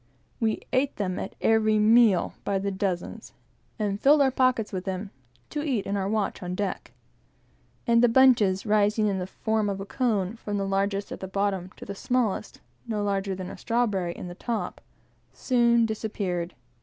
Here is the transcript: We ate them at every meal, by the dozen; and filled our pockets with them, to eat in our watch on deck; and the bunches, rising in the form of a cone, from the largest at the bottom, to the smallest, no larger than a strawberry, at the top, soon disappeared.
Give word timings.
We 0.39 0.61
ate 0.73 0.95
them 0.95 1.19
at 1.19 1.35
every 1.41 1.77
meal, 1.77 2.33
by 2.43 2.57
the 2.57 2.71
dozen; 2.71 3.21
and 3.77 4.01
filled 4.01 4.23
our 4.23 4.31
pockets 4.31 4.73
with 4.73 4.83
them, 4.85 5.11
to 5.51 5.61
eat 5.61 5.85
in 5.85 5.95
our 5.95 6.09
watch 6.09 6.41
on 6.41 6.55
deck; 6.55 6.91
and 7.85 8.01
the 8.01 8.09
bunches, 8.09 8.65
rising 8.65 9.05
in 9.05 9.19
the 9.19 9.27
form 9.27 9.69
of 9.69 9.79
a 9.79 9.85
cone, 9.85 10.37
from 10.37 10.57
the 10.57 10.65
largest 10.65 11.11
at 11.11 11.19
the 11.19 11.27
bottom, 11.27 11.69
to 11.77 11.85
the 11.85 11.93
smallest, 11.93 12.61
no 12.87 13.03
larger 13.03 13.35
than 13.35 13.51
a 13.51 13.57
strawberry, 13.59 14.15
at 14.17 14.27
the 14.27 14.33
top, 14.33 14.81
soon 15.33 15.85
disappeared. 15.85 16.55